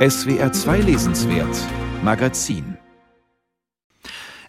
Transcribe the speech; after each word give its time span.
SWR 0.00 0.50
2 0.50 0.78
Lesenswert 0.80 1.54
Magazin 2.02 2.78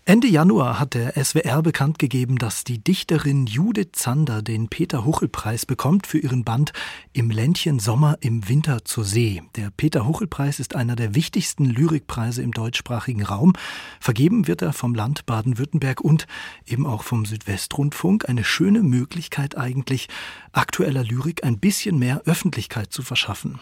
Ende 0.05 0.29
Januar 0.29 0.79
hat 0.79 0.93
der 0.93 1.21
SWR 1.21 1.61
bekannt 1.61 1.99
gegeben, 1.99 2.37
dass 2.37 2.63
die 2.63 2.81
Dichterin 2.81 3.47
Judith 3.47 3.89
Zander 3.91 4.41
den 4.41 4.69
Peter-Huchel-Preis 4.69 5.65
bekommt 5.65 6.07
für 6.07 6.19
ihren 6.19 6.45
Band 6.45 6.71
Im 7.11 7.29
Ländchen 7.29 7.79
Sommer 7.79 8.17
im 8.21 8.47
Winter 8.47 8.85
zur 8.85 9.03
See. 9.03 9.43
Der 9.57 9.71
Peter-Huchel-Preis 9.71 10.61
ist 10.61 10.73
einer 10.73 10.95
der 10.95 11.15
wichtigsten 11.15 11.65
Lyrikpreise 11.65 12.41
im 12.41 12.53
deutschsprachigen 12.53 13.23
Raum. 13.23 13.51
Vergeben 13.99 14.47
wird 14.47 14.61
er 14.61 14.71
vom 14.71 14.95
Land 14.95 15.25
Baden-Württemberg 15.25 15.99
und 15.99 16.27
eben 16.65 16.87
auch 16.87 17.03
vom 17.03 17.25
Südwestrundfunk. 17.25 18.29
Eine 18.29 18.45
schöne 18.45 18.83
Möglichkeit 18.83 19.57
eigentlich, 19.57 20.07
aktueller 20.53 21.03
Lyrik 21.03 21.43
ein 21.43 21.59
bisschen 21.59 21.99
mehr 21.99 22.21
Öffentlichkeit 22.25 22.93
zu 22.93 23.03
verschaffen. 23.03 23.59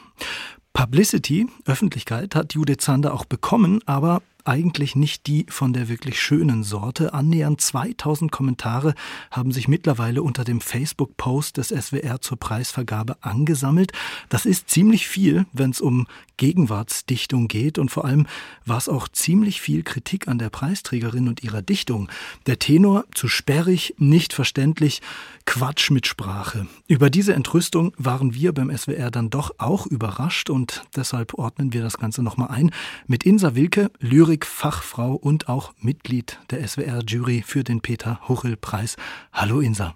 Publicity, 0.74 1.48
Öffentlichkeit, 1.66 2.36
hat 2.36 2.54
Judith 2.54 2.78
Zander 2.80 3.14
auch 3.14 3.25
bekommen, 3.25 3.82
aber 3.86 4.21
eigentlich 4.46 4.96
nicht 4.96 5.28
die 5.28 5.46
von 5.50 5.74
der 5.74 5.89
wirklich 5.89 6.20
schönen 6.20 6.64
Sorte. 6.64 7.14
Annähernd 7.14 7.62
2000 7.62 8.32
Kommentare 8.32 8.96
haben 9.32 9.52
sich 9.52 9.68
mittlerweile 9.68 10.24
unter 10.24 10.43
dem 10.43 10.62
Facebook-Post 10.62 11.57
des 11.57 11.70
SWR 11.70 12.21
zur 12.21 12.40
Preisvergabe 12.40 13.18
angesammelt. 13.21 13.92
Das 14.29 14.46
ist 14.46 14.70
ziemlich 14.70 15.07
viel, 15.07 15.46
wenn 15.54 15.71
es 15.71 15.82
um 15.82 16.07
Gegenwartsdichtung 16.39 17.48
geht 17.48 17.78
und 17.78 17.92
vor 17.92 18.06
allem 18.06 18.25
war 18.66 18.78
es 18.78 18.89
auch 18.89 19.07
ziemlich 19.07 19.61
viel 19.61 19.84
Kritik 19.84 20.28
an 20.28 20.39
der 20.39 20.50
Preisträgerin 20.50 21.28
und 21.28 21.43
ihrer 21.43 21.62
Dichtung. 21.62 22.10
Der 22.48 22.57
Tenor 22.57 23.04
zu 23.14 23.28
sperrig, 23.28 23.93
nicht 24.00 24.34
verständlich, 24.34 25.02
Quatsch 25.46 25.92
mit 25.92 26.07
Sprache. 26.07 26.68
Über 26.88 27.10
diese 27.10 27.34
Entrüstung 27.34 27.93
waren 27.98 28.34
wir 28.34 28.54
beim 28.54 28.75
SWR 28.75 29.12
dann 29.12 29.29
doch 29.29 29.54
auch 29.57 29.86
überrascht 29.86 30.50
und 30.50 30.84
deshalb 30.96 31.34
ordnen 31.36 31.74
wir 31.74 31.84
das 31.84 31.98
Ganze 31.98 32.23
nochmal 32.23 32.50
ein 32.50 32.72
mit 33.06 33.26
Insa 33.26 33.53
Wilke, 33.56 33.92
Lyrik-Fachfrau 34.00 35.14
und 35.14 35.50
auch 35.50 35.73
Mitglied 35.80 36.40
der 36.52 36.66
SWR-Jury 36.66 37.44
für 37.45 37.64
den 37.64 37.82
Peter-Huchel-Preis. 37.82 38.95
Hallo 39.34 39.60
Insa. 39.60 39.94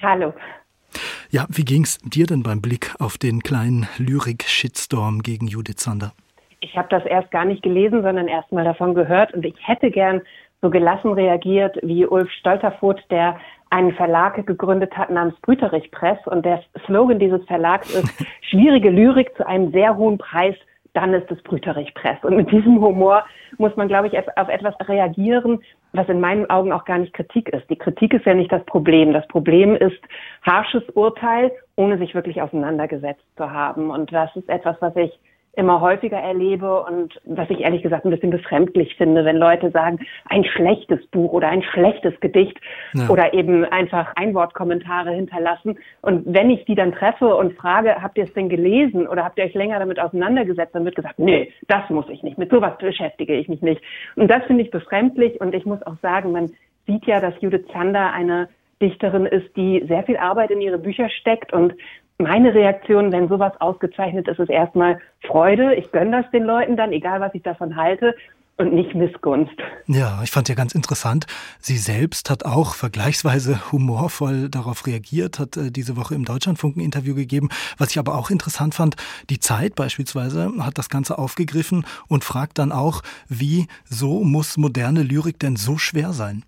Hallo. 0.00 0.32
Ja, 1.34 1.46
wie 1.48 1.64
ging's 1.64 1.96
dir 2.00 2.26
denn 2.26 2.42
beim 2.42 2.60
Blick 2.60 2.94
auf 2.98 3.16
den 3.16 3.40
kleinen 3.40 3.88
Lyrik-Shitstorm 3.96 5.22
gegen 5.22 5.46
Judith 5.46 5.78
Sander? 5.78 6.12
Ich 6.60 6.76
habe 6.76 6.88
das 6.90 7.06
erst 7.06 7.30
gar 7.30 7.46
nicht 7.46 7.62
gelesen, 7.62 8.02
sondern 8.02 8.28
erst 8.28 8.52
mal 8.52 8.64
davon 8.64 8.92
gehört 8.92 9.32
und 9.32 9.42
ich 9.46 9.54
hätte 9.66 9.90
gern 9.90 10.20
so 10.60 10.68
gelassen 10.68 11.10
reagiert 11.14 11.78
wie 11.80 12.04
Ulf 12.04 12.30
Stolterfoth, 12.32 13.00
der 13.10 13.40
einen 13.70 13.94
Verlag 13.94 14.46
gegründet 14.46 14.94
hat 14.94 15.08
namens 15.08 15.34
Brüterich 15.40 15.90
Press 15.90 16.18
und 16.26 16.44
der 16.44 16.62
Slogan 16.84 17.18
dieses 17.18 17.42
Verlags 17.46 17.94
ist 17.94 18.26
schwierige 18.50 18.90
Lyrik 18.90 19.34
zu 19.34 19.46
einem 19.46 19.72
sehr 19.72 19.96
hohen 19.96 20.18
Preis 20.18 20.54
dann 20.94 21.14
ist 21.14 21.30
es 21.30 21.42
Brüterich 21.42 21.94
Press. 21.94 22.18
Und 22.22 22.36
mit 22.36 22.50
diesem 22.50 22.80
Humor 22.80 23.24
muss 23.58 23.74
man, 23.76 23.88
glaube 23.88 24.08
ich, 24.08 24.18
auf 24.18 24.48
etwas 24.48 24.74
reagieren, 24.86 25.60
was 25.92 26.08
in 26.08 26.20
meinen 26.20 26.48
Augen 26.50 26.72
auch 26.72 26.84
gar 26.84 26.98
nicht 26.98 27.14
Kritik 27.14 27.48
ist. 27.50 27.68
Die 27.70 27.76
Kritik 27.76 28.14
ist 28.14 28.26
ja 28.26 28.34
nicht 28.34 28.52
das 28.52 28.64
Problem. 28.66 29.12
Das 29.12 29.26
Problem 29.28 29.74
ist 29.74 30.00
harsches 30.42 30.82
Urteil, 30.90 31.50
ohne 31.76 31.98
sich 31.98 32.14
wirklich 32.14 32.40
auseinandergesetzt 32.42 33.24
zu 33.36 33.50
haben. 33.50 33.90
Und 33.90 34.12
das 34.12 34.34
ist 34.36 34.48
etwas, 34.48 34.76
was 34.80 34.94
ich 34.96 35.18
immer 35.54 35.80
häufiger 35.80 36.16
erlebe 36.16 36.82
und 36.84 37.20
was 37.24 37.50
ich 37.50 37.60
ehrlich 37.60 37.82
gesagt 37.82 38.04
ein 38.04 38.10
bisschen 38.10 38.30
befremdlich 38.30 38.96
finde, 38.96 39.24
wenn 39.24 39.36
Leute 39.36 39.70
sagen, 39.70 39.98
ein 40.26 40.44
schlechtes 40.44 41.06
Buch 41.08 41.32
oder 41.32 41.48
ein 41.48 41.62
schlechtes 41.62 42.18
Gedicht 42.20 42.58
ja. 42.94 43.08
oder 43.08 43.34
eben 43.34 43.64
einfach 43.66 44.12
Einwortkommentare 44.16 45.10
hinterlassen. 45.10 45.78
Und 46.00 46.22
wenn 46.26 46.48
ich 46.48 46.64
die 46.64 46.74
dann 46.74 46.92
treffe 46.92 47.34
und 47.36 47.54
frage, 47.54 48.02
habt 48.02 48.16
ihr 48.16 48.24
es 48.24 48.32
denn 48.32 48.48
gelesen 48.48 49.06
oder 49.06 49.24
habt 49.24 49.38
ihr 49.38 49.44
euch 49.44 49.54
länger 49.54 49.78
damit 49.78 50.00
auseinandergesetzt, 50.00 50.74
dann 50.74 50.86
wird 50.86 50.96
gesagt, 50.96 51.18
nee, 51.18 51.52
das 51.68 51.88
muss 51.90 52.08
ich 52.08 52.22
nicht, 52.22 52.38
mit 52.38 52.50
sowas 52.50 52.78
beschäftige 52.78 53.34
ich 53.34 53.48
mich 53.48 53.60
nicht. 53.60 53.82
Und 54.16 54.28
das 54.28 54.44
finde 54.44 54.62
ich 54.62 54.70
befremdlich 54.70 55.38
und 55.40 55.54
ich 55.54 55.66
muss 55.66 55.82
auch 55.82 55.96
sagen, 56.00 56.32
man 56.32 56.50
sieht 56.86 57.04
ja, 57.06 57.20
dass 57.20 57.34
Judith 57.40 57.66
Zander 57.72 58.12
eine 58.12 58.48
Dichterin 58.80 59.26
ist, 59.26 59.56
die 59.56 59.84
sehr 59.86 60.02
viel 60.02 60.16
Arbeit 60.16 60.50
in 60.50 60.60
ihre 60.60 60.78
Bücher 60.78 61.08
steckt 61.08 61.52
und 61.52 61.74
meine 62.18 62.54
Reaktion, 62.54 63.12
wenn 63.12 63.28
sowas 63.28 63.52
ausgezeichnet 63.60 64.28
ist, 64.28 64.38
ist 64.38 64.50
erstmal 64.50 64.98
Freude. 65.26 65.74
Ich 65.74 65.90
gönne 65.92 66.22
das 66.22 66.30
den 66.30 66.44
Leuten 66.44 66.76
dann, 66.76 66.92
egal 66.92 67.20
was 67.20 67.34
ich 67.34 67.42
davon 67.42 67.76
halte 67.76 68.14
und 68.56 68.72
nicht 68.72 68.94
Missgunst. 68.94 69.54
Ja, 69.86 70.20
ich 70.22 70.30
fand 70.30 70.48
ja 70.48 70.54
ganz 70.54 70.74
interessant. 70.74 71.26
Sie 71.58 71.76
selbst 71.76 72.30
hat 72.30 72.44
auch 72.44 72.74
vergleichsweise 72.74 73.72
humorvoll 73.72 74.48
darauf 74.48 74.86
reagiert, 74.86 75.38
hat 75.38 75.56
äh, 75.56 75.70
diese 75.70 75.96
Woche 75.96 76.14
im 76.14 76.24
Deutschlandfunk 76.24 76.76
ein 76.76 76.80
Interview 76.80 77.14
gegeben. 77.14 77.48
Was 77.78 77.90
ich 77.90 77.98
aber 77.98 78.14
auch 78.14 78.30
interessant 78.30 78.74
fand, 78.74 78.96
die 79.30 79.40
Zeit 79.40 79.74
beispielsweise 79.74 80.52
hat 80.60 80.78
das 80.78 80.88
Ganze 80.88 81.18
aufgegriffen 81.18 81.84
und 82.08 82.24
fragt 82.24 82.58
dann 82.58 82.72
auch, 82.72 83.02
wie 83.28 83.66
so 83.84 84.22
muss 84.22 84.56
moderne 84.56 85.02
Lyrik 85.02 85.38
denn 85.38 85.56
so 85.56 85.78
schwer 85.78 86.12
sein? 86.12 86.44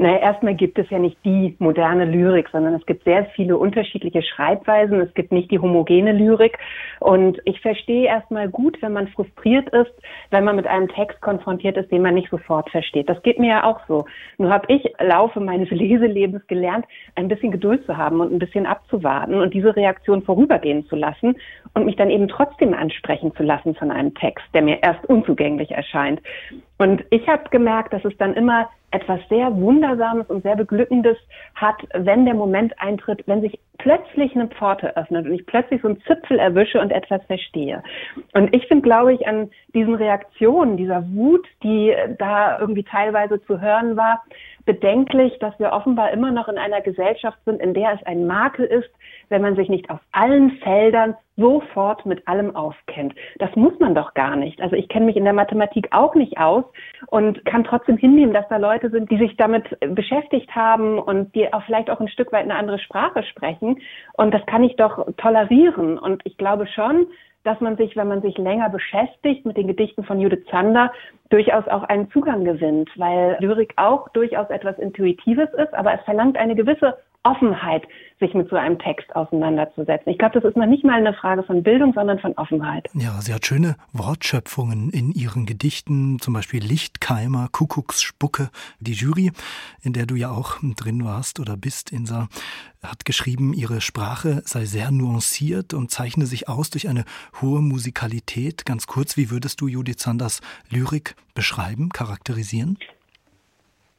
Naja, 0.00 0.16
erstmal 0.16 0.54
gibt 0.54 0.78
es 0.78 0.88
ja 0.88 0.98
nicht 0.98 1.18
die 1.26 1.54
moderne 1.58 2.06
Lyrik, 2.06 2.48
sondern 2.48 2.72
es 2.72 2.86
gibt 2.86 3.04
sehr 3.04 3.26
viele 3.36 3.58
unterschiedliche 3.58 4.22
Schreibweisen. 4.22 4.98
Es 4.98 5.12
gibt 5.12 5.30
nicht 5.30 5.50
die 5.50 5.58
homogene 5.58 6.12
Lyrik. 6.12 6.56
Und 7.00 7.38
ich 7.44 7.60
verstehe 7.60 8.06
erstmal 8.06 8.48
gut, 8.48 8.80
wenn 8.80 8.94
man 8.94 9.08
frustriert 9.08 9.68
ist, 9.74 9.92
wenn 10.30 10.44
man 10.44 10.56
mit 10.56 10.66
einem 10.66 10.88
Text 10.88 11.20
konfrontiert 11.20 11.76
ist, 11.76 11.92
den 11.92 12.00
man 12.00 12.14
nicht 12.14 12.30
sofort 12.30 12.70
versteht. 12.70 13.10
Das 13.10 13.22
geht 13.22 13.38
mir 13.38 13.48
ja 13.48 13.64
auch 13.64 13.78
so. 13.88 14.06
Nur 14.38 14.50
habe 14.50 14.72
ich 14.72 14.90
Laufe 15.00 15.38
meines 15.38 15.68
Leselebens 15.70 16.46
gelernt, 16.46 16.86
ein 17.16 17.28
bisschen 17.28 17.50
Geduld 17.50 17.84
zu 17.84 17.94
haben 17.94 18.22
und 18.22 18.32
ein 18.32 18.38
bisschen 18.38 18.64
abzuwarten 18.64 19.34
und 19.34 19.52
diese 19.52 19.76
Reaktion 19.76 20.22
vorübergehen 20.22 20.86
zu 20.86 20.96
lassen 20.96 21.36
und 21.74 21.84
mich 21.84 21.96
dann 21.96 22.08
eben 22.08 22.26
trotzdem 22.26 22.72
ansprechen 22.72 23.36
zu 23.36 23.42
lassen 23.42 23.74
von 23.74 23.90
einem 23.90 24.14
Text, 24.14 24.46
der 24.54 24.62
mir 24.62 24.82
erst 24.82 25.04
unzugänglich 25.10 25.72
erscheint. 25.72 26.22
Und 26.80 27.04
ich 27.10 27.28
habe 27.28 27.42
gemerkt, 27.50 27.92
dass 27.92 28.02
es 28.06 28.16
dann 28.16 28.32
immer 28.32 28.70
etwas 28.90 29.20
sehr 29.28 29.54
Wundersames 29.54 30.30
und 30.30 30.42
sehr 30.42 30.56
Beglückendes 30.56 31.18
hat, 31.54 31.76
wenn 31.92 32.24
der 32.24 32.32
Moment 32.32 32.72
eintritt, 32.80 33.22
wenn 33.26 33.42
sich 33.42 33.60
plötzlich 33.76 34.34
eine 34.34 34.48
Pforte 34.48 34.96
öffnet 34.96 35.26
und 35.26 35.32
ich 35.32 35.44
plötzlich 35.44 35.82
so 35.82 35.88
einen 35.88 36.00
Zipfel 36.06 36.38
erwische 36.38 36.80
und 36.80 36.90
etwas 36.90 37.22
verstehe. 37.26 37.82
Und 38.32 38.56
ich 38.56 38.66
finde, 38.66 38.82
glaube 38.82 39.12
ich, 39.12 39.28
an 39.28 39.50
diesen 39.74 39.94
Reaktionen, 39.94 40.78
dieser 40.78 41.04
Wut, 41.12 41.46
die 41.62 41.94
da 42.18 42.58
irgendwie 42.58 42.84
teilweise 42.84 43.42
zu 43.44 43.60
hören 43.60 43.98
war, 43.98 44.24
bedenklich, 44.64 45.38
dass 45.38 45.58
wir 45.58 45.72
offenbar 45.72 46.10
immer 46.10 46.30
noch 46.30 46.48
in 46.48 46.58
einer 46.58 46.80
Gesellschaft 46.80 47.38
sind, 47.44 47.60
in 47.60 47.74
der 47.74 47.94
es 47.94 48.06
ein 48.06 48.26
Makel 48.26 48.66
ist, 48.66 48.90
wenn 49.28 49.42
man 49.42 49.56
sich 49.56 49.68
nicht 49.68 49.90
auf 49.90 50.00
allen 50.12 50.52
Feldern 50.58 51.14
sofort 51.36 52.04
mit 52.04 52.26
allem 52.28 52.54
auskennt. 52.54 53.14
Das 53.38 53.54
muss 53.56 53.78
man 53.78 53.94
doch 53.94 54.14
gar 54.14 54.36
nicht. 54.36 54.60
Also 54.60 54.76
ich 54.76 54.88
kenne 54.88 55.06
mich 55.06 55.16
in 55.16 55.24
der 55.24 55.32
Mathematik 55.32 55.88
auch 55.90 56.14
nicht 56.14 56.38
aus 56.38 56.64
und 57.06 57.44
kann 57.46 57.64
trotzdem 57.64 57.96
hinnehmen, 57.96 58.34
dass 58.34 58.48
da 58.48 58.58
Leute 58.58 58.90
sind, 58.90 59.10
die 59.10 59.18
sich 59.18 59.36
damit 59.36 59.64
beschäftigt 59.94 60.54
haben 60.54 60.98
und 60.98 61.34
die 61.34 61.52
auch 61.52 61.62
vielleicht 61.64 61.90
auch 61.90 62.00
ein 62.00 62.08
Stück 62.08 62.32
weit 62.32 62.44
eine 62.44 62.56
andere 62.56 62.78
Sprache 62.78 63.22
sprechen. 63.22 63.80
Und 64.14 64.34
das 64.34 64.44
kann 64.46 64.62
ich 64.62 64.76
doch 64.76 65.06
tolerieren. 65.16 65.98
Und 65.98 66.20
ich 66.24 66.36
glaube 66.36 66.66
schon, 66.66 67.06
dass 67.44 67.60
man 67.60 67.76
sich, 67.76 67.96
wenn 67.96 68.08
man 68.08 68.22
sich 68.22 68.36
länger 68.38 68.68
beschäftigt 68.68 69.46
mit 69.46 69.56
den 69.56 69.66
Gedichten 69.66 70.04
von 70.04 70.20
Judith 70.20 70.44
Zander, 70.50 70.92
durchaus 71.30 71.66
auch 71.68 71.84
einen 71.84 72.10
Zugang 72.10 72.44
gewinnt, 72.44 72.90
weil 72.96 73.36
Lyrik 73.40 73.72
auch 73.76 74.08
durchaus 74.10 74.50
etwas 74.50 74.78
Intuitives 74.78 75.48
ist, 75.54 75.72
aber 75.74 75.94
es 75.94 76.00
verlangt 76.02 76.36
eine 76.36 76.54
gewisse 76.54 76.98
Offenheit, 77.22 77.86
sich 78.18 78.34
mit 78.34 78.48
so 78.48 78.56
einem 78.56 78.78
Text 78.78 79.14
auseinanderzusetzen. 79.14 80.10
Ich 80.10 80.18
glaube, 80.18 80.40
das 80.40 80.48
ist 80.48 80.56
noch 80.56 80.66
nicht 80.66 80.84
mal 80.84 80.94
eine 80.94 81.14
Frage 81.14 81.42
von 81.42 81.62
Bildung, 81.62 81.92
sondern 81.92 82.18
von 82.18 82.32
Offenheit. 82.34 82.88
Ja, 82.94 83.20
sie 83.20 83.34
hat 83.34 83.46
schöne 83.46 83.76
Wortschöpfungen 83.92 84.90
in 84.90 85.12
ihren 85.12 85.46
Gedichten, 85.46 86.18
zum 86.18 86.34
Beispiel 86.34 86.62
Lichtkeimer, 86.62 87.48
Kuckucksspucke. 87.52 88.50
Die 88.80 88.92
Jury, 88.92 89.32
in 89.82 89.92
der 89.92 90.06
du 90.06 90.14
ja 90.14 90.30
auch 90.30 90.58
drin 90.76 91.04
warst 91.04 91.40
oder 91.40 91.56
bist, 91.56 91.92
Insa, 91.92 92.28
hat 92.82 93.04
geschrieben, 93.04 93.52
ihre 93.52 93.80
Sprache 93.82 94.42
sei 94.46 94.64
sehr 94.64 94.90
nuanciert 94.90 95.74
und 95.74 95.90
zeichne 95.90 96.24
sich 96.24 96.48
aus 96.48 96.70
durch 96.70 96.88
eine 96.88 97.04
hohe 97.40 97.60
Musikalität. 97.60 98.64
Ganz 98.64 98.86
kurz, 98.86 99.18
wie 99.18 99.30
würdest 99.30 99.60
du 99.60 99.68
Judith 99.68 99.98
Sanders 99.98 100.40
Lyrik 100.70 101.14
beschreiben, 101.34 101.90
charakterisieren? 101.90 102.78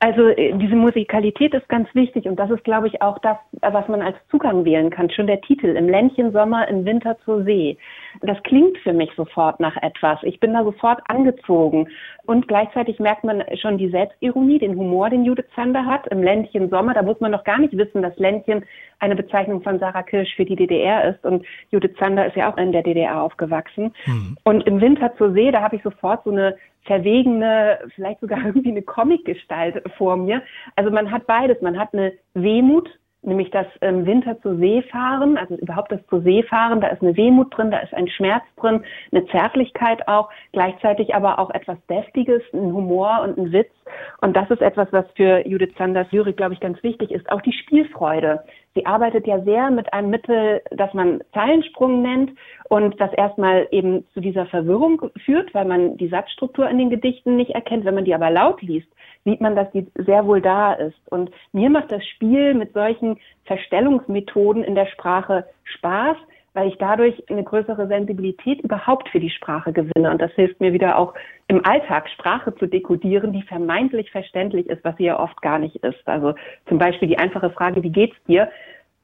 Also 0.04 0.30
äh, 0.30 0.58
diese 0.58 0.76
Musikalität 0.76 1.54
ist 1.54 1.70
ganz 1.70 1.88
wichtig 1.94 2.26
und 2.26 2.36
das 2.38 2.50
ist, 2.50 2.64
glaube 2.64 2.88
ich, 2.88 3.04
auch 3.04 3.20
das, 3.20 3.38
was 3.62 3.88
man 3.88 4.02
als 4.02 4.18
Zugang 4.32 4.66
wählen 4.66 4.90
kann. 4.90 5.12
Schon 5.12 5.28
der 5.28 5.42
Titel 5.42 5.68
im 5.68 5.88
Ländchen 5.88 6.32
Sommer, 6.32 6.68
im 6.68 6.86
Winter 6.86 7.18
zur 7.24 7.44
See. 7.44 7.78
Das 8.22 8.42
klingt 8.42 8.80
für 8.80 8.94
mich 8.94 9.12
sofort 9.16 9.60
nach 9.60 9.78
etwas. 9.78 10.18
Ich 10.24 10.40
bin 10.40 10.54
da 10.54 10.64
sofort 10.64 11.02
angezogen 11.08 11.88
und 12.26 12.48
gleichzeitig 12.48 13.00
merkt 13.00 13.24
man 13.24 13.44
schon 13.62 13.78
die 13.78 13.90
Selbstironie, 13.90 14.58
den 14.58 14.76
Humor, 14.76 15.12
den 15.12 15.24
Judith 15.24 15.46
Zander 15.54 15.86
hat. 15.86 16.08
Im 16.08 16.24
Ländchen 16.24 16.72
Sommer, 16.72 16.96
da 16.96 17.04
muss 17.04 17.20
man 17.20 17.30
noch 17.30 17.44
gar 17.44 17.60
nicht 17.60 17.78
wissen, 17.78 18.02
dass 18.02 18.18
Ländchen 18.18 18.66
eine 18.98 19.16
Bezeichnung 19.16 19.62
von 19.62 19.78
Sarah 19.78 20.02
Kirsch 20.02 20.36
für 20.36 20.46
die 20.46 20.56
DDR 20.56 21.10
ist 21.10 21.24
und 21.24 21.46
Judith 21.70 21.96
Zander 22.00 22.26
ist 22.26 22.36
ja 22.36 22.52
auch 22.52 22.58
in 22.58 22.72
der 22.72 22.82
DDR 22.82 23.22
aufgewachsen. 23.22 23.94
Mhm. 24.08 24.38
Und 24.46 24.66
im 24.66 24.82
Winter 24.82 25.16
zur 25.18 25.32
See, 25.34 25.52
da 25.52 25.62
habe 25.62 25.76
ich 25.76 25.84
sofort 25.84 26.24
so 26.24 26.32
eine 26.32 26.56
verwegene, 26.84 27.80
vielleicht 27.96 28.22
sogar 28.22 28.40
irgendwie 28.46 28.72
eine 28.72 28.82
Comicgestalt 28.82 29.84
vor 29.98 30.18
mir. 30.18 30.42
Also 30.76 30.92
man 30.92 31.12
hat 31.12 31.28
beides. 31.28 31.62
Man 31.62 31.80
hat 31.80 31.94
eine 31.94 32.14
Wehmut 32.34 32.90
nämlich 33.24 33.52
das 33.52 33.68
im 33.82 34.06
Winter 34.06 34.40
zur 34.42 34.58
See 34.58 34.82
fahren, 34.84 35.38
also 35.38 35.56
überhaupt 35.56 35.92
das 35.92 36.06
zur 36.08 36.22
See 36.22 36.44
fahren, 36.44 36.82
da 36.82 36.88
ist 36.88 37.02
eine 37.02 37.16
Wehmut 37.16 37.56
drin, 37.56 37.72
da 37.72 37.80
ist 37.80 37.94
ein 37.94 38.08
Schmerz 38.08 38.44
drin, 38.58 38.84
eine 39.12 39.26
Zärtlichkeit 39.28 40.08
auch, 40.08 40.30
gleichzeitig 40.54 41.14
aber 41.14 41.38
auch 41.38 41.52
etwas 41.52 41.78
Deftiges, 41.88 42.42
ein 42.54 42.74
Humor 42.74 43.22
und 43.24 43.38
ein 43.38 43.52
Witz. 43.52 43.72
Und 44.22 44.36
das 44.36 44.50
ist 44.50 44.62
etwas, 44.62 44.88
was 44.92 45.06
für 45.16 45.48
Judith 45.48 45.74
Sanders 45.78 46.12
Lyrik, 46.12 46.38
glaube 46.38 46.54
ich, 46.54 46.60
ganz 46.60 46.82
wichtig 46.82 47.12
ist. 47.12 47.30
Auch 47.32 47.42
die 47.42 47.54
Spielfreude. 47.54 48.44
Sie 48.74 48.86
arbeitet 48.86 49.28
ja 49.28 49.42
sehr 49.42 49.70
mit 49.70 49.92
einem 49.94 50.10
Mittel, 50.10 50.62
das 50.72 50.94
man 50.94 51.22
Zeilensprung 51.34 52.02
nennt 52.02 52.32
und 52.70 53.00
das 53.02 53.12
erstmal 53.14 53.68
eben 53.72 54.06
zu 54.14 54.22
dieser 54.22 54.46
Verwirrung 54.46 55.10
führt, 55.26 55.54
weil 55.54 55.66
man 55.66 55.98
die 55.98 56.08
Satzstruktur 56.08 56.70
in 56.70 56.78
den 56.78 56.90
Gedichten 56.90 57.36
nicht 57.36 57.52
erkennt. 57.52 57.84
Wenn 57.84 57.96
man 57.96 58.06
die 58.06 58.16
aber 58.16 58.30
laut 58.30 58.62
liest, 58.62 58.88
sieht 59.26 59.42
man, 59.42 59.56
dass 59.56 59.70
die 59.72 59.88
sehr 59.96 60.26
wohl 60.26 60.42
da 60.42 60.74
ist. 60.74 60.98
Und 61.10 61.32
mir 61.52 61.70
macht 61.70 61.92
das 61.92 62.06
Spiel 62.06 62.54
mit 62.54 62.74
solchen 62.74 63.20
Verstellungsmethoden 63.44 64.64
in 64.64 64.76
der 64.76 64.88
Sprache 64.88 65.46
Spaß, 65.66 66.18
weil 66.54 66.68
ich 66.68 66.78
dadurch 66.78 67.24
eine 67.30 67.44
größere 67.44 67.88
Sensibilität 67.88 68.62
überhaupt 68.62 69.10
für 69.10 69.20
die 69.20 69.30
Sprache 69.30 69.72
gewinne. 69.72 70.12
Und 70.12 70.22
das 70.22 70.32
hilft 70.34 70.60
mir 70.60 70.74
wieder 70.74 70.98
auch 70.98 71.14
im 71.48 71.66
Alltag 71.66 72.10
Sprache 72.10 72.54
zu 72.56 72.68
dekodieren, 72.68 73.32
die 73.32 73.44
vermeintlich 73.44 74.12
verständlich 74.12 74.68
ist, 74.68 74.84
was 74.84 74.98
sie 74.98 75.06
ja 75.06 75.20
oft 75.20 75.42
gar 75.42 75.60
nicht 75.60 75.78
ist. 75.78 76.06
Also 76.06 76.34
zum 76.68 76.78
Beispiel 76.78 77.08
die 77.08 77.18
einfache 77.18 77.52
Frage, 77.52 77.84
wie 77.84 77.92
geht's 77.92 78.18
dir? 78.28 78.50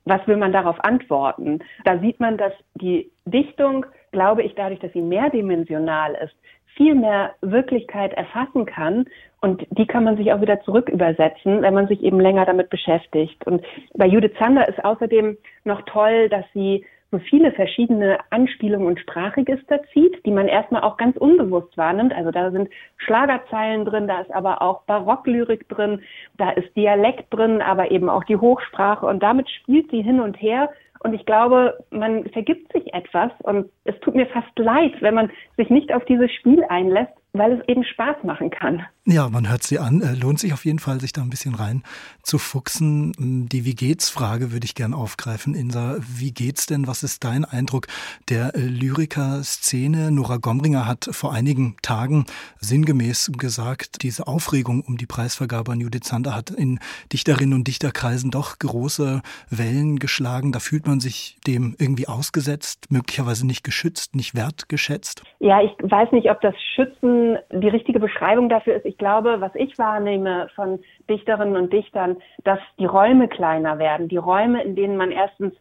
Was 0.05 0.25
will 0.27 0.37
man 0.37 0.53
darauf 0.53 0.83
antworten? 0.83 1.59
Da 1.83 1.99
sieht 1.99 2.19
man, 2.19 2.37
dass 2.37 2.53
die 2.75 3.11
Dichtung, 3.25 3.85
glaube 4.11 4.43
ich, 4.43 4.55
dadurch, 4.55 4.79
dass 4.79 4.93
sie 4.93 5.01
mehrdimensional 5.01 6.15
ist, 6.23 6.35
viel 6.75 6.95
mehr 6.95 7.33
Wirklichkeit 7.41 8.13
erfassen 8.13 8.65
kann. 8.65 9.05
Und 9.41 9.65
die 9.71 9.87
kann 9.87 10.03
man 10.03 10.15
sich 10.15 10.31
auch 10.31 10.41
wieder 10.41 10.61
zurück 10.61 10.89
übersetzen, 10.89 11.61
wenn 11.61 11.73
man 11.73 11.87
sich 11.87 12.01
eben 12.03 12.19
länger 12.19 12.45
damit 12.45 12.69
beschäftigt. 12.69 13.45
Und 13.45 13.65
bei 13.95 14.05
Judith 14.05 14.37
Zander 14.37 14.67
ist 14.69 14.83
außerdem 14.83 15.37
noch 15.65 15.81
toll, 15.83 16.29
dass 16.29 16.45
sie 16.53 16.85
so 17.11 17.19
viele 17.19 17.51
verschiedene 17.53 18.17
Anspielungen 18.31 18.87
und 18.87 18.99
Sprachregister 18.99 19.81
zieht, 19.93 20.25
die 20.25 20.31
man 20.31 20.47
erstmal 20.47 20.81
auch 20.81 20.97
ganz 20.97 21.15
unbewusst 21.17 21.77
wahrnimmt. 21.77 22.13
Also 22.13 22.31
da 22.31 22.51
sind 22.51 22.69
Schlagerzeilen 22.97 23.85
drin, 23.85 24.07
da 24.07 24.21
ist 24.21 24.31
aber 24.33 24.61
auch 24.61 24.81
Barocklyrik 24.83 25.69
drin, 25.69 26.01
da 26.37 26.51
ist 26.51 26.75
Dialekt 26.75 27.33
drin, 27.33 27.61
aber 27.61 27.91
eben 27.91 28.09
auch 28.09 28.25
die 28.25 28.37
Hochsprache 28.37 29.05
und 29.05 29.23
damit 29.23 29.49
spielt 29.49 29.89
sie 29.91 30.01
hin 30.01 30.19
und 30.19 30.41
her. 30.41 30.69
Und 30.99 31.13
ich 31.13 31.25
glaube, 31.25 31.77
man 31.91 32.25
vergibt 32.29 32.73
sich 32.73 32.93
etwas 32.93 33.31
und 33.43 33.69
es 33.85 33.97
tut 33.99 34.15
mir 34.15 34.25
fast 34.27 34.57
leid, 34.57 34.93
wenn 35.01 35.13
man 35.13 35.31
sich 35.55 35.69
nicht 35.69 35.93
auf 35.93 36.03
dieses 36.05 36.31
Spiel 36.33 36.63
einlässt, 36.69 37.13
weil 37.37 37.53
es 37.53 37.67
eben 37.67 37.83
Spaß 37.83 38.23
machen 38.23 38.49
kann. 38.49 38.85
Ja, 39.05 39.29
man 39.29 39.49
hört 39.49 39.63
sie 39.63 39.79
an. 39.79 40.01
Äh, 40.01 40.15
lohnt 40.15 40.39
sich 40.39 40.51
auf 40.51 40.65
jeden 40.65 40.79
Fall, 40.79 40.99
sich 40.99 41.13
da 41.13 41.21
ein 41.21 41.29
bisschen 41.29 41.55
rein 41.55 41.83
zu 42.23 42.37
fuchsen. 42.37 43.13
Hm, 43.17 43.49
die 43.49 43.63
Wie 43.63 43.73
geht's 43.73 44.09
Frage 44.09 44.51
würde 44.51 44.65
ich 44.65 44.75
gern 44.75 44.93
aufgreifen. 44.93 45.53
Insa, 45.53 45.95
wie 45.99 46.33
geht's 46.33 46.65
denn? 46.65 46.87
Was 46.87 47.03
ist 47.03 47.23
dein 47.23 47.45
Eindruck 47.45 47.87
der 48.29 48.53
äh, 48.55 48.59
Lyriker-Szene? 48.59 50.11
Nora 50.11 50.37
Gomringer 50.37 50.85
hat 50.85 51.07
vor 51.11 51.33
einigen 51.33 51.77
Tagen 51.81 52.25
sinngemäß 52.59 53.31
gesagt, 53.37 54.03
diese 54.03 54.27
Aufregung 54.27 54.81
um 54.81 54.97
die 54.97 55.05
Preisvergabe 55.05 55.71
an 55.71 55.79
Judith 55.79 56.03
Sander 56.03 56.35
hat 56.35 56.49
in 56.49 56.79
Dichterinnen 57.13 57.53
und 57.53 57.67
Dichterkreisen 57.67 58.29
doch 58.31 58.59
große 58.59 59.21
Wellen 59.49 59.99
geschlagen. 59.99 60.51
Da 60.51 60.59
fühlt 60.59 60.85
man 60.85 60.99
sich 60.99 61.37
dem 61.47 61.75
irgendwie 61.79 62.07
ausgesetzt, 62.07 62.87
möglicherweise 62.89 63.47
nicht 63.47 63.63
geschützt, 63.63 64.15
nicht 64.15 64.35
wertgeschätzt. 64.35 65.23
Ja, 65.39 65.61
ich 65.61 65.71
weiß 65.79 66.11
nicht, 66.11 66.29
ob 66.29 66.41
das 66.41 66.55
Schützen 66.75 67.26
die 67.51 67.67
richtige 67.67 67.99
Beschreibung 67.99 68.49
dafür 68.49 68.75
ist. 68.75 68.85
Ich 68.85 68.97
glaube, 68.97 69.41
was 69.41 69.53
ich 69.55 69.77
wahrnehme 69.77 70.47
von 70.55 70.79
Dichterinnen 71.09 71.57
und 71.57 71.73
Dichtern, 71.73 72.17
dass 72.43 72.59
die 72.79 72.85
Räume 72.85 73.27
kleiner 73.27 73.79
werden. 73.79 74.07
Die 74.07 74.17
Räume, 74.17 74.63
in 74.63 74.75
denen 74.75 74.97
man 74.97 75.11
erstens 75.11 75.53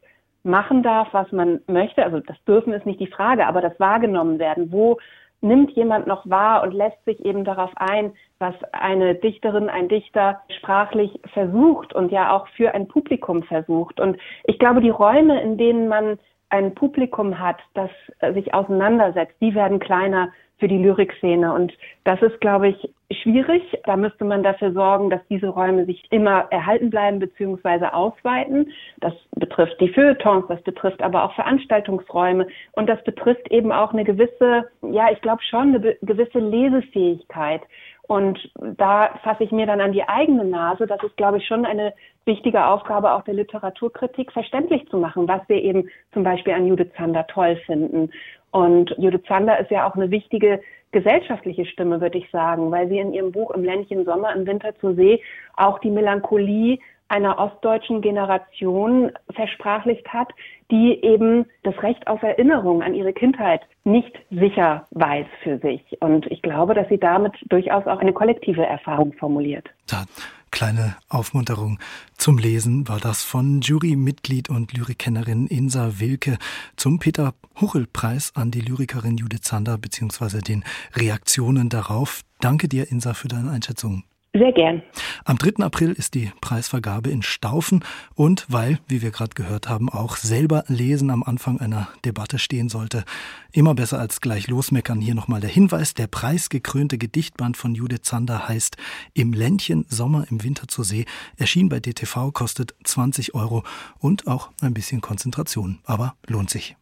machen 0.45 0.83
darf, 0.83 1.09
was 1.13 1.31
man 1.33 1.61
möchte. 1.67 2.05
Also 2.05 2.21
das 2.21 2.37
dürfen 2.45 2.73
ist 2.73 2.87
nicht 2.87 3.01
die 3.01 3.07
Frage, 3.09 3.47
aber 3.47 3.61
das 3.61 3.79
wahrgenommen 3.81 4.39
werden. 4.39 4.71
Wo 4.71 4.99
nimmt 5.41 5.73
jemand 5.73 6.07
noch 6.07 6.29
wahr 6.29 6.63
und 6.63 6.73
lässt 6.73 7.05
sich 7.05 7.25
eben 7.25 7.45
darauf 7.45 7.71
ein, 7.77 8.13
was 8.39 8.55
eine 8.73 9.15
Dichterin, 9.15 9.69
ein 9.69 9.89
Dichter 9.89 10.41
sprachlich 10.59 11.21
versucht 11.33 11.93
und 11.93 12.11
ja 12.11 12.33
auch 12.35 12.49
für 12.49 12.75
ein 12.75 12.89
Publikum 12.89 13.43
versucht. 13.43 14.01
Und 14.01 14.17
ich 14.45 14.59
glaube, 14.59 14.81
die 14.81 14.91
Räume, 14.91 15.41
in 15.43 15.59
denen 15.59 15.89
man 15.89 16.19
ein 16.49 16.75
Publikum 16.75 17.39
hat, 17.39 17.59
das 17.75 17.91
sich 18.35 18.55
auseinandersetzt, 18.55 19.35
die 19.41 19.55
werden 19.55 19.79
kleiner 19.79 20.31
für 20.59 20.69
die 20.69 20.79
Lyrikszene. 20.79 21.53
Und 21.53 21.73
das 22.05 22.21
ist, 22.23 22.41
glaube 22.41 22.69
ich, 22.69 22.91
schwierig. 23.23 23.63
Da 23.85 23.97
müsste 23.97 24.25
man 24.25 24.43
dafür 24.43 24.73
sorgen, 24.73 25.11
dass 25.11 25.21
diese 25.29 25.49
Räume 25.49 25.85
sich 25.85 26.03
immer 26.11 26.47
erhalten 26.51 26.91
bleiben 26.91 27.19
bzw. 27.19 27.87
ausweiten. 27.87 28.73
Das 29.01 29.13
betrifft 29.37 29.81
die 29.81 29.89
Feuilletons, 29.89 30.47
das 30.49 30.63
betrifft 30.63 31.03
aber 31.03 31.25
auch 31.25 31.35
Veranstaltungsräume 31.35 32.47
und 32.73 32.89
das 32.89 33.03
betrifft 33.05 33.51
eben 33.51 33.71
auch 33.71 33.93
eine 33.93 34.05
gewisse, 34.05 34.69
ja, 34.83 35.11
ich 35.13 35.21
glaube 35.21 35.43
schon 35.43 35.75
eine 35.75 35.97
gewisse 36.03 36.39
Lesefähigkeit. 36.39 37.63
Und 38.09 38.51
da 38.55 39.11
fasse 39.23 39.45
ich 39.45 39.51
mir 39.51 39.67
dann 39.67 39.81
an 39.81 39.93
die 39.93 40.09
eigene 40.09 40.45
Nase. 40.45 40.87
Das 40.87 41.03
ist, 41.03 41.17
glaube 41.17 41.39
ich, 41.39 41.47
schon 41.47 41.65
eine 41.65 41.93
wichtige 42.25 42.67
Aufgabe 42.67 43.13
auch 43.13 43.23
der 43.23 43.35
Literaturkritik, 43.35 44.33
verständlich 44.33 44.89
zu 44.89 44.99
machen, 44.99 45.27
was 45.27 45.41
wir 45.49 45.63
eben 45.63 45.89
zum 46.13 46.23
Beispiel 46.23 46.53
an 46.53 46.67
Judith 46.67 46.93
Zander 46.97 47.27
toll 47.27 47.57
finden. 47.67 48.11
Und 48.53 48.95
Judith 48.99 49.25
Zander 49.27 49.59
ist 49.59 49.71
ja 49.71 49.89
auch 49.89 49.95
eine 49.97 50.11
wichtige 50.11 50.61
gesellschaftliche 50.93 51.67
Stimme, 51.67 52.01
würde 52.01 52.19
ich 52.19 52.31
sagen, 52.31 52.71
weil 52.71 52.89
sie 52.89 52.99
in 52.99 53.13
ihrem 53.13 53.33
Buch 53.33 53.51
Im 53.51 53.65
Ländchen 53.65 54.05
Sommer, 54.05 54.35
im 54.35 54.47
Winter 54.47 54.75
zur 54.77 54.95
See 54.95 55.21
auch 55.57 55.79
die 55.81 55.91
Melancholie 55.91 56.79
einer 57.09 57.39
ostdeutschen 57.39 58.01
Generation 58.01 59.13
versprachlicht 59.35 60.09
hat, 60.09 60.29
die 60.71 60.99
eben 61.03 61.47
das 61.63 61.81
Recht 61.83 62.07
auf 62.07 62.23
Erinnerung 62.23 62.83
an 62.83 62.95
ihre 62.95 63.13
Kindheit 63.13 63.63
nicht 63.85 64.13
sicher 64.31 64.87
weiß 64.91 65.27
für 65.43 65.59
sich. 65.59 65.83
Und 66.01 66.27
ich 66.27 66.43
glaube, 66.43 66.75
dass 66.75 66.89
sie 66.89 66.99
damit 66.99 67.35
durchaus 67.49 67.87
auch 67.87 68.01
eine 68.01 68.13
kollektive 68.13 68.67
Erfahrung 68.67 69.13
formuliert. 69.13 69.69
Da 69.87 70.05
kleine 70.51 70.97
Aufmunterung 71.09 71.79
zum 72.17 72.39
Lesen 72.39 72.89
war 72.89 72.99
das 72.99 73.23
von 73.23 73.61
Jurymitglied 73.61 74.49
und 74.49 74.73
Lyrikkennerin 74.73 75.47
Insa 75.47 76.01
Wilke 76.01 76.39
zum 76.77 76.99
Peter 76.99 77.35
Huchel-Preis 77.61 78.33
an 78.35 78.51
die 78.51 78.63
Lyrikerin 78.63 79.19
Judith 79.19 79.43
Zander 79.43 79.79
bzw. 79.79 80.41
den 80.41 80.65
Reaktionen 80.95 81.69
darauf. 81.69 82.23
Danke 82.41 82.69
dir, 82.69 82.91
Insa, 82.91 83.15
für 83.15 83.29
deine 83.29 83.51
Einschätzung. 83.51 84.05
Sehr 84.39 84.53
gern. 84.53 84.83
Am 85.25 85.39
3. 85.39 85.65
April 85.65 85.93
ist 85.93 86.13
die 86.15 86.31
Preisvergabe 86.43 87.09
in 87.09 87.23
Staufen 87.23 87.83
und 88.15 88.45
weil, 88.49 88.79
wie 88.87 89.01
wir 89.01 89.11
gerade 89.11 89.35
gehört 89.35 89.69
haben, 89.69 89.89
auch 89.89 90.17
selber 90.17 90.65
lesen 90.69 91.11
am 91.11 91.23
Anfang 91.23 91.59
einer 91.59 91.89
Debatte 92.05 92.39
stehen 92.39 92.69
sollte, 92.69 93.05
immer 93.53 93.75
besser 93.75 93.99
als 93.99 94.21
gleich 94.21 94.49
losmeckern. 94.49 95.01
Hier 95.01 95.15
nochmal 95.15 95.41
der 95.41 95.49
Hinweis, 95.49 95.95
der 95.95 96.07
preisgekrönte 96.07 96.99
Gedichtband 96.99 97.57
von 97.57 97.75
Judith 97.75 98.03
Zander 98.03 98.47
heißt 98.47 98.77
Im 99.15 99.33
Ländchen 99.33 99.87
Sommer 99.89 100.27
im 100.31 100.43
Winter 100.43 100.69
zur 100.69 100.85
See, 100.85 101.07
erschien 101.39 101.71
bei 101.71 101.81
DTV, 101.81 102.31
kostet 102.33 102.75
20 102.85 103.35
Euro 103.35 103.65
und 103.99 104.27
auch 104.27 104.51
ein 104.61 104.75
bisschen 104.75 105.01
Konzentration, 105.01 105.79
aber 105.87 106.15
lohnt 106.27 106.51
sich. 106.51 106.77